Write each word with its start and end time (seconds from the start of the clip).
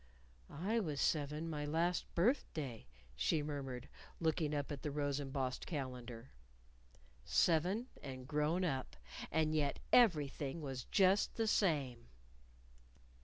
"I 0.49 0.79
was 0.79 0.99
seven 0.99 1.47
my 1.47 1.63
last 1.63 2.05
birthday," 2.15 2.87
she 3.15 3.43
murmured, 3.43 3.87
looking 4.19 4.51
up 4.55 4.71
at 4.71 4.81
the 4.81 4.89
rose 4.89 5.19
embossed 5.19 5.67
calendar. 5.67 6.31
Seven, 7.23 7.85
and 8.01 8.27
grown 8.27 8.63
up 8.65 8.95
and 9.29 9.53
yet 9.53 9.77
everything 9.93 10.59
was 10.59 10.85
just 10.85 11.35
the 11.35 11.45
same! 11.45 12.07